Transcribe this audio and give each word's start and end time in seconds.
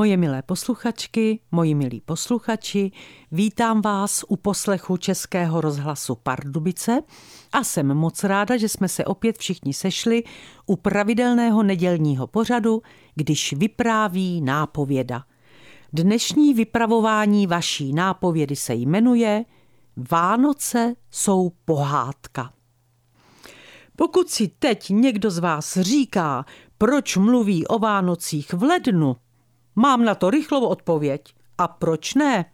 Moje 0.00 0.16
milé 0.16 0.42
posluchačky, 0.42 1.40
moji 1.50 1.74
milí 1.74 2.00
posluchači, 2.00 2.92
vítám 3.32 3.80
vás 3.82 4.24
u 4.28 4.36
poslechu 4.36 4.96
Českého 4.96 5.60
rozhlasu 5.60 6.14
Pardubice 6.14 7.02
a 7.52 7.64
jsem 7.64 7.94
moc 7.94 8.24
ráda, 8.24 8.56
že 8.56 8.68
jsme 8.68 8.88
se 8.88 9.04
opět 9.04 9.38
všichni 9.38 9.74
sešli 9.74 10.22
u 10.66 10.76
pravidelného 10.76 11.62
nedělního 11.62 12.26
pořadu, 12.26 12.82
když 13.14 13.52
vypráví 13.52 14.40
nápověda. 14.40 15.24
Dnešní 15.92 16.54
vypravování 16.54 17.46
vaší 17.46 17.92
nápovědy 17.92 18.56
se 18.56 18.74
jmenuje 18.74 19.44
Vánoce 20.10 20.94
jsou 21.10 21.52
pohádka. 21.64 22.52
Pokud 23.96 24.30
si 24.30 24.48
teď 24.48 24.90
někdo 24.90 25.30
z 25.30 25.38
vás 25.38 25.78
říká, 25.80 26.44
proč 26.78 27.16
mluví 27.16 27.66
o 27.66 27.78
Vánocích 27.78 28.52
v 28.52 28.62
lednu, 28.62 29.16
Mám 29.80 30.04
na 30.04 30.14
to 30.14 30.30
rychlou 30.30 30.66
odpověď. 30.66 31.34
A 31.58 31.68
proč 31.68 32.14
ne? 32.14 32.44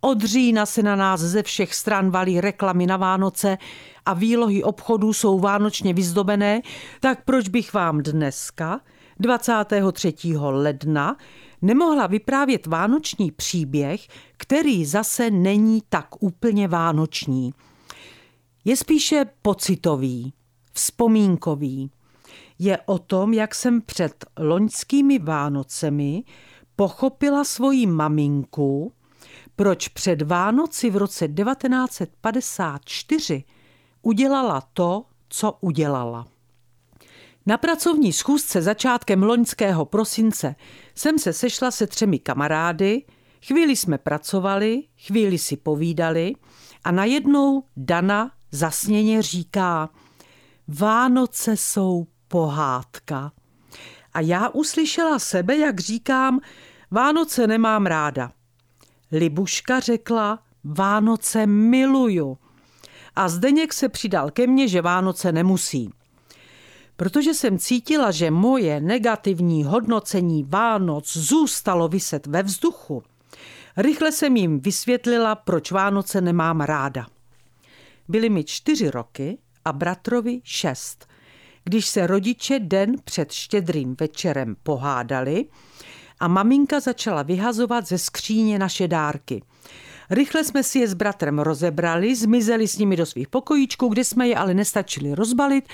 Od 0.00 0.22
října 0.22 0.66
se 0.66 0.82
na 0.82 0.96
nás 0.96 1.20
ze 1.20 1.42
všech 1.42 1.74
stran 1.74 2.10
valí 2.10 2.40
reklamy 2.40 2.86
na 2.86 2.96
Vánoce 2.96 3.58
a 4.06 4.14
výlohy 4.14 4.62
obchodů 4.62 5.12
jsou 5.12 5.38
vánočně 5.38 5.94
vyzdobené, 5.94 6.60
tak 7.00 7.24
proč 7.24 7.48
bych 7.48 7.74
vám 7.74 8.02
dneska, 8.02 8.80
23. 9.18 10.14
ledna, 10.40 11.16
nemohla 11.62 12.06
vyprávět 12.06 12.66
vánoční 12.66 13.30
příběh, 13.30 14.00
který 14.36 14.84
zase 14.84 15.30
není 15.30 15.82
tak 15.88 16.22
úplně 16.22 16.68
vánoční. 16.68 17.54
Je 18.64 18.76
spíše 18.76 19.24
pocitový, 19.42 20.32
vzpomínkový. 20.72 21.90
Je 22.62 22.78
o 22.86 22.98
tom, 22.98 23.34
jak 23.34 23.54
jsem 23.54 23.80
před 23.80 24.24
loňskými 24.38 25.18
Vánocemi 25.18 26.24
pochopila 26.76 27.44
svoji 27.44 27.86
maminku, 27.86 28.92
proč 29.56 29.88
před 29.88 30.22
Vánoci 30.22 30.90
v 30.90 30.96
roce 30.96 31.28
1954 31.28 33.44
udělala 34.02 34.60
to, 34.72 35.04
co 35.28 35.58
udělala. 35.60 36.26
Na 37.46 37.58
pracovní 37.58 38.12
schůzce 38.12 38.62
začátkem 38.62 39.22
loňského 39.22 39.84
prosince 39.84 40.54
jsem 40.94 41.18
se 41.18 41.32
sešla 41.32 41.70
se 41.70 41.86
třemi 41.86 42.18
kamarády, 42.18 43.02
chvíli 43.46 43.76
jsme 43.76 43.98
pracovali, 43.98 44.82
chvíli 45.06 45.38
si 45.38 45.56
povídali 45.56 46.32
a 46.84 46.90
najednou 46.90 47.64
Dana 47.76 48.30
zasněně 48.52 49.22
říká 49.22 49.88
Vánoce 50.68 51.56
jsou 51.56 52.06
pohádka. 52.30 53.32
A 54.14 54.20
já 54.20 54.48
uslyšela 54.48 55.18
sebe, 55.18 55.56
jak 55.56 55.80
říkám, 55.80 56.40
Vánoce 56.90 57.46
nemám 57.46 57.86
ráda. 57.86 58.32
Libuška 59.12 59.80
řekla, 59.80 60.38
Vánoce 60.64 61.46
miluju. 61.46 62.38
A 63.16 63.28
Zdeněk 63.28 63.72
se 63.72 63.88
přidal 63.88 64.30
ke 64.30 64.46
mně, 64.46 64.68
že 64.68 64.82
Vánoce 64.82 65.32
nemusí. 65.32 65.90
Protože 66.96 67.34
jsem 67.34 67.58
cítila, 67.58 68.10
že 68.10 68.30
moje 68.30 68.80
negativní 68.80 69.64
hodnocení 69.64 70.44
Vánoc 70.44 71.16
zůstalo 71.16 71.88
vyset 71.88 72.26
ve 72.26 72.42
vzduchu, 72.42 73.02
rychle 73.76 74.12
jsem 74.12 74.36
jim 74.36 74.60
vysvětlila, 74.60 75.34
proč 75.34 75.72
Vánoce 75.72 76.20
nemám 76.20 76.60
ráda. 76.60 77.06
Byly 78.08 78.28
mi 78.28 78.44
čtyři 78.44 78.90
roky 78.90 79.38
a 79.64 79.72
bratrovi 79.72 80.40
šest. 80.44 81.09
Když 81.64 81.86
se 81.86 82.06
rodiče 82.06 82.58
den 82.58 82.96
před 83.04 83.32
štědrým 83.32 83.96
večerem 84.00 84.56
pohádali, 84.62 85.44
a 86.20 86.28
maminka 86.28 86.80
začala 86.80 87.22
vyhazovat 87.22 87.86
ze 87.86 87.98
skříně 87.98 88.58
naše 88.58 88.88
dárky. 88.88 89.42
Rychle 90.10 90.44
jsme 90.44 90.62
si 90.62 90.78
je 90.78 90.88
s 90.88 90.94
bratrem 90.94 91.38
rozebrali, 91.38 92.16
zmizeli 92.16 92.68
s 92.68 92.78
nimi 92.78 92.96
do 92.96 93.06
svých 93.06 93.28
pokojíčků, 93.28 93.88
kde 93.88 94.04
jsme 94.04 94.28
je 94.28 94.36
ale 94.36 94.54
nestačili 94.54 95.14
rozbalit, 95.14 95.64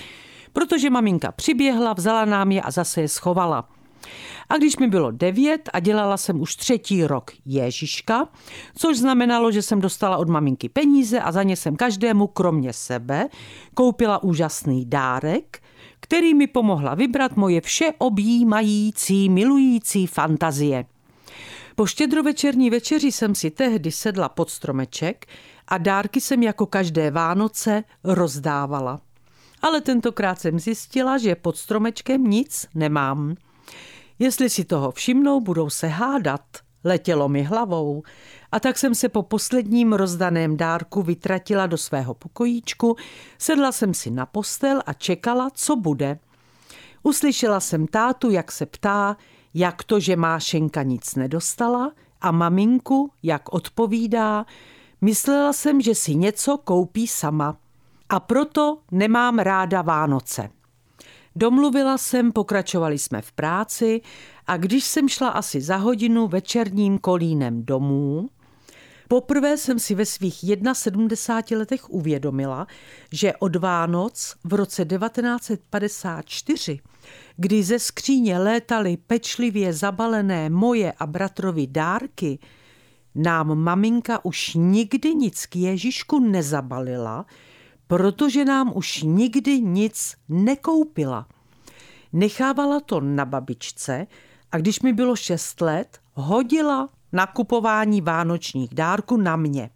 protože 0.53 0.91
maminka 0.91 1.33
přiběhla, 1.33 1.93
vzala 1.93 2.25
nám 2.25 2.53
je 2.53 2.63
a 2.63 2.71
zase 2.71 3.01
je 3.01 3.09
schovala. 3.09 3.69
A 4.49 4.57
když 4.57 4.77
mi 4.77 4.87
bylo 4.87 5.11
devět 5.11 5.71
a 5.73 5.81
dělala 5.81 6.17
jsem 6.17 6.41
už 6.41 6.57
třetí 6.57 7.07
rok 7.07 7.31
Ježiška, 7.47 8.29
což 8.77 8.99
znamenalo, 8.99 9.51
že 9.51 9.63
jsem 9.63 9.81
dostala 9.81 10.17
od 10.17 10.29
maminky 10.29 10.69
peníze 10.69 11.21
a 11.21 11.33
za 11.33 11.43
ně 11.43 11.57
jsem 11.57 11.77
každému, 11.77 12.27
kromě 12.27 12.73
sebe, 12.73 13.29
koupila 13.75 14.23
úžasný 14.23 14.85
dárek, 14.85 15.63
který 16.01 16.35
mi 16.35 16.47
pomohla 16.47 16.95
vybrat 16.95 17.37
moje 17.37 17.61
vše 17.61 17.93
objímající, 17.99 19.29
milující 19.29 20.07
fantazie. 20.07 20.85
Po 21.77 21.87
štědrovečerní 21.87 22.71
večeři 22.71 23.13
jsem 23.13 23.35
si 23.35 23.51
tehdy 23.51 23.93
sedla 23.93 24.29
pod 24.29 24.51
stromeček 24.51 25.27
a 25.69 25.79
dárky 25.79 26.21
jsem 26.21 26.43
jako 26.43 26.67
každé 26.67 27.11
Vánoce 27.11 27.85
rozdávala. 28.05 29.01
Ale 29.63 29.81
tentokrát 29.81 30.41
jsem 30.41 30.59
zjistila, 30.59 31.19
že 31.19 31.35
pod 31.35 31.57
stromečkem 31.57 32.25
nic 32.25 32.67
nemám. 32.75 33.35
Jestli 34.19 34.51
si 34.51 34.65
toho 34.65 34.91
všimnou, 34.91 35.41
budou 35.41 35.71
se 35.71 35.87
hádat. 35.87 36.41
Letělo 36.85 37.29
mi 37.29 37.43
hlavou 37.43 38.03
a 38.53 38.61
tak 38.61 38.79
jsem 38.79 38.95
se 38.95 39.09
po 39.09 39.23
posledním 39.23 39.93
rozdaném 39.93 40.57
dárku 40.57 41.03
vytratila 41.03 41.67
do 41.67 41.79
svého 41.79 42.15
pokojíčku, 42.15 42.97
sedla 43.39 43.73
jsem 43.73 43.95
si 43.95 44.11
na 44.11 44.27
postel 44.27 44.83
a 44.87 44.93
čekala, 44.93 45.51
co 45.55 45.77
bude. 45.77 46.19
Uslyšela 47.03 47.61
jsem 47.61 47.87
tátu, 47.87 48.31
jak 48.31 48.53
se 48.53 48.67
ptá, 48.67 49.17
jak 49.55 49.85
to, 49.85 50.01
že 50.01 50.17
Mášenka 50.17 50.83
nic 50.83 51.15
nedostala 51.15 51.93
a 52.21 52.31
maminku, 52.31 53.11
jak 53.23 53.53
odpovídá, 53.53 54.47
myslela 55.01 55.53
jsem, 55.53 55.81
že 55.81 55.95
si 55.95 56.15
něco 56.15 56.59
koupí 56.59 57.07
sama. 57.07 57.57
A 58.09 58.21
proto 58.21 58.79
nemám 58.91 59.39
ráda 59.39 59.83
Vánoce. 59.83 60.51
Domluvila 61.37 61.99
jsem, 61.99 62.33
pokračovali 62.33 62.99
jsme 62.99 63.23
v 63.23 63.33
práci 63.33 64.01
a 64.47 64.57
když 64.57 64.85
jsem 64.85 65.09
šla 65.09 65.29
asi 65.29 65.61
za 65.61 65.77
hodinu 65.77 66.27
večerním 66.27 66.99
kolínem 66.99 67.65
domů, 67.65 68.29
Poprvé 69.09 69.57
jsem 69.57 69.79
si 69.79 69.95
ve 69.95 70.07
svých 70.07 70.45
71 70.73 71.59
letech 71.59 71.91
uvědomila, 71.91 72.67
že 73.13 73.33
od 73.39 73.57
Vánoc 73.57 74.37
v 74.45 74.55
roce 74.55 74.85
1954, 74.85 76.81
kdy 77.37 77.63
ze 77.63 77.79
skříně 77.79 78.39
létaly 78.39 78.97
pečlivě 78.97 79.73
zabalené 79.73 80.51
moje 80.51 80.93
a 80.93 81.07
bratrovi 81.07 81.67
dárky, 81.67 82.39
nám 83.15 83.59
maminka 83.59 84.25
už 84.25 84.55
nikdy 84.55 85.15
nic 85.15 85.47
k 85.47 85.57
Ježíšku 85.57 86.19
nezabalila, 86.19 87.27
protože 87.87 88.45
nám 88.45 88.73
už 88.75 89.03
nikdy 89.03 89.61
nic 89.61 90.15
nekoupila. 90.29 91.27
Nechávala 92.13 92.81
to 92.81 93.01
na 93.01 93.25
babičce 93.25 94.07
a 94.53 94.59
když 94.59 94.81
mi 94.81 94.93
bylo 94.93 95.17
šest 95.17 95.61
let, 95.61 95.99
hodila 96.15 96.89
nakupování 97.13 98.01
vánočních 98.01 98.75
dárků 98.75 99.17
na 99.17 99.37
mě. 99.37 99.71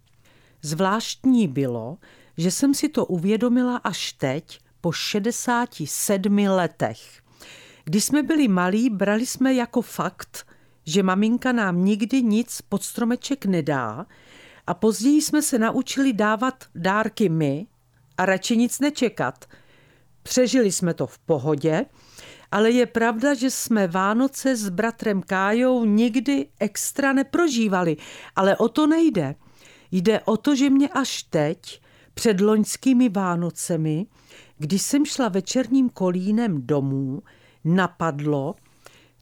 Zvláštní 0.62 1.48
bylo, 1.48 1.98
že 2.36 2.50
jsem 2.50 2.74
si 2.74 2.88
to 2.88 3.06
uvědomila 3.06 3.76
až 3.76 4.12
teď, 4.12 4.60
po 4.80 4.92
67 4.92 6.38
letech. 6.38 7.22
Když 7.84 8.04
jsme 8.04 8.22
byli 8.22 8.48
malí, 8.48 8.90
brali 8.90 9.26
jsme 9.26 9.54
jako 9.54 9.82
fakt, 9.82 10.46
že 10.86 11.02
maminka 11.02 11.52
nám 11.52 11.84
nikdy 11.84 12.22
nic 12.22 12.62
pod 12.68 12.82
stromeček 12.82 13.46
nedá 13.46 14.06
a 14.66 14.74
později 14.74 15.22
jsme 15.22 15.42
se 15.42 15.58
naučili 15.58 16.12
dávat 16.12 16.64
dárky 16.74 17.28
my 17.28 17.66
a 18.20 18.26
radši 18.26 18.56
nic 18.56 18.80
nečekat. 18.80 19.44
Přežili 20.22 20.72
jsme 20.72 20.94
to 20.94 21.06
v 21.06 21.18
pohodě 21.18 21.86
ale 22.52 22.70
je 22.70 22.86
pravda, 22.86 23.34
že 23.34 23.50
jsme 23.50 23.86
Vánoce 23.86 24.56
s 24.56 24.68
bratrem 24.68 25.22
Kájou 25.22 25.84
nikdy 25.84 26.46
extra 26.60 27.12
neprožívali, 27.12 27.96
ale 28.36 28.56
o 28.56 28.68
to 28.68 28.86
nejde. 28.86 29.34
Jde 29.92 30.20
o 30.20 30.36
to, 30.36 30.56
že 30.56 30.70
mě 30.70 30.88
až 30.88 31.22
teď, 31.22 31.82
před 32.14 32.40
loňskými 32.40 33.08
Vánocemi, 33.08 34.06
když 34.58 34.82
jsem 34.82 35.04
šla 35.04 35.28
večerním 35.28 35.90
kolínem 35.90 36.66
domů, 36.66 37.22
napadlo, 37.64 38.54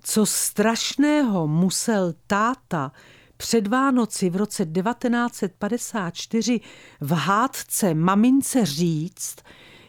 co 0.03 0.27
strašného 0.27 1.49
musel 1.49 2.15
táta 2.27 2.93
před 3.39 3.67
Vánoci 3.67 4.31
v 4.31 4.37
roce 4.37 4.67
1954 4.67 6.61
v 7.01 7.13
hádce 7.13 7.95
mamince 7.95 8.67
říct, 8.67 9.37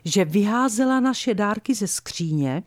že 0.05 0.25
vyházela 0.25 0.99
naše 0.99 1.33
dárky 1.33 1.75
ze 1.75 1.87
skříně 1.87 2.63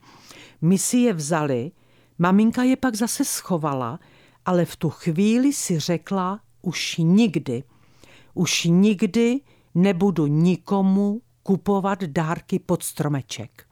my 0.63 0.79
si 0.79 0.97
je 0.97 1.13
vzali, 1.13 1.71
maminka 2.19 2.63
je 2.63 2.77
pak 2.77 2.95
zase 2.95 3.25
schovala, 3.25 4.01
ale 4.45 4.65
v 4.65 4.77
tu 4.77 4.91
chvíli 4.91 5.53
si 5.53 5.79
řekla 5.79 6.41
už 6.63 6.97
nikdy, 6.99 7.65
už 8.35 8.65
nikdy 8.65 9.41
nebudu 9.75 10.27
nikomu 10.27 11.23
kupovat 11.43 12.05
dárky 12.05 12.59
pod 12.59 12.83
stromeček. 12.83 13.67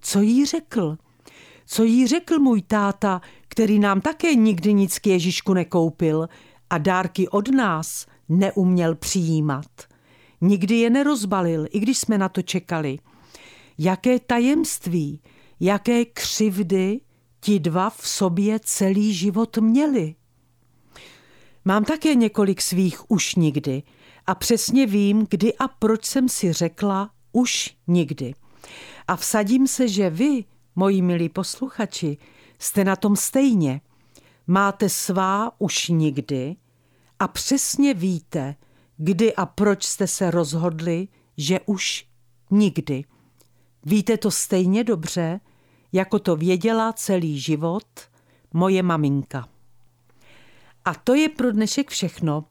Co 0.00 0.20
jí 0.20 0.46
řekl? 0.46 0.98
Co 1.66 1.84
jí 1.84 2.06
řekl 2.06 2.38
můj 2.38 2.62
táta, 2.62 3.20
který 3.48 3.78
nám 3.78 4.00
také 4.00 4.34
nikdy 4.34 4.74
nic 4.74 4.98
k 4.98 5.06
Ježíšku 5.06 5.54
nekoupil 5.54 6.28
a 6.70 6.78
dárky 6.78 7.28
od 7.28 7.48
nás 7.48 8.06
neuměl 8.28 8.94
přijímat. 8.94 9.66
Nikdy 10.40 10.74
je 10.74 10.90
nerozbalil, 10.90 11.66
i 11.70 11.80
když 11.80 11.98
jsme 11.98 12.18
na 12.18 12.28
to 12.28 12.42
čekali. 12.42 12.98
Jaké 13.78 14.20
tajemství, 14.20 15.20
jaké 15.60 16.04
křivdy 16.04 17.00
ti 17.40 17.60
dva 17.60 17.90
v 17.90 18.08
sobě 18.08 18.60
celý 18.64 19.14
život 19.14 19.58
měli. 19.58 20.14
Mám 21.64 21.84
také 21.84 22.14
několik 22.14 22.62
svých 22.62 23.10
už 23.10 23.34
nikdy 23.34 23.82
a 24.26 24.34
přesně 24.34 24.86
vím, 24.86 25.26
kdy 25.30 25.54
a 25.54 25.68
proč 25.68 26.04
jsem 26.04 26.28
si 26.28 26.52
řekla 26.52 27.10
už 27.32 27.76
nikdy. 27.86 28.34
A 29.08 29.16
vsadím 29.16 29.66
se, 29.66 29.88
že 29.88 30.10
vy, 30.10 30.44
moji 30.76 31.02
milí 31.02 31.28
posluchači, 31.28 32.18
jste 32.58 32.84
na 32.84 32.96
tom 32.96 33.16
stejně. 33.16 33.80
Máte 34.46 34.88
svá 34.88 35.60
už 35.60 35.88
nikdy 35.88 36.56
a 37.18 37.28
přesně 37.28 37.94
víte, 37.94 38.54
kdy 38.96 39.34
a 39.34 39.46
proč 39.46 39.84
jste 39.84 40.06
se 40.06 40.30
rozhodli, 40.30 41.08
že 41.36 41.60
už 41.66 42.06
nikdy. 42.50 43.04
Víte 43.84 44.16
to 44.16 44.30
stejně 44.30 44.84
dobře, 44.84 45.40
jako 45.92 46.18
to 46.18 46.36
věděla 46.36 46.92
celý 46.92 47.40
život 47.40 47.86
moje 48.54 48.82
maminka. 48.82 49.48
A 50.84 50.94
to 50.94 51.14
je 51.14 51.28
pro 51.28 51.52
dnešek 51.52 51.90
všechno. 51.90 52.44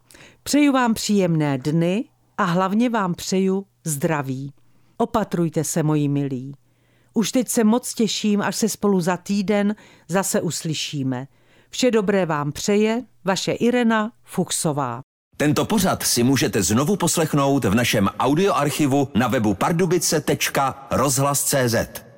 Přeju 0.43 0.73
vám 0.73 0.93
příjemné 0.93 1.57
dny 1.57 2.05
a 2.37 2.43
hlavně 2.43 2.89
vám 2.89 3.13
přeju 3.13 3.65
zdraví. 3.83 4.53
Opatrujte 4.97 5.63
se, 5.63 5.83
moji 5.83 6.07
milí. 6.07 6.55
Už 7.13 7.31
teď 7.31 7.49
se 7.49 7.63
moc 7.63 7.93
těším, 7.93 8.41
až 8.41 8.55
se 8.55 8.69
spolu 8.69 9.01
za 9.01 9.17
týden 9.17 9.75
zase 10.07 10.41
uslyšíme. 10.41 11.27
Vše 11.69 11.91
dobré 11.91 12.25
vám 12.25 12.51
přeje 12.51 13.03
vaše 13.25 13.51
Irena 13.51 14.11
Fuchsová. 14.23 15.01
Tento 15.37 15.65
pořad 15.65 16.03
si 16.03 16.23
můžete 16.23 16.63
znovu 16.63 16.95
poslechnout 16.95 17.65
v 17.65 17.75
našem 17.75 18.09
audioarchivu 18.19 19.07
na 19.15 19.27
webu 19.27 19.53
pardubice.rozhlas.cz. 19.53 22.10